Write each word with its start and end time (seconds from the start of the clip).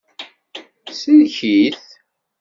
Sellek-it. 0.99 1.77